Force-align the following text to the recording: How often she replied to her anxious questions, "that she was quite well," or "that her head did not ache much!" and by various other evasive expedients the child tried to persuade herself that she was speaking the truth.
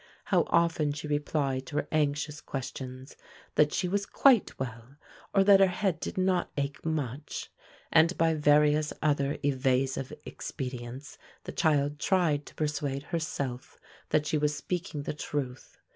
How 0.23 0.45
often 0.47 0.93
she 0.93 1.07
replied 1.07 1.67
to 1.67 1.75
her 1.77 1.87
anxious 1.91 2.41
questions, 2.41 3.15
"that 3.53 3.71
she 3.71 3.87
was 3.87 4.07
quite 4.07 4.57
well," 4.57 4.95
or 5.31 5.43
"that 5.43 5.59
her 5.59 5.67
head 5.67 5.99
did 5.99 6.17
not 6.17 6.49
ache 6.57 6.83
much!" 6.83 7.51
and 7.91 8.17
by 8.17 8.33
various 8.33 8.93
other 9.03 9.37
evasive 9.43 10.11
expedients 10.25 11.19
the 11.43 11.51
child 11.51 11.99
tried 11.99 12.47
to 12.47 12.55
persuade 12.55 13.03
herself 13.03 13.77
that 14.09 14.25
she 14.25 14.39
was 14.39 14.55
speaking 14.55 15.03
the 15.03 15.13
truth. 15.13 15.77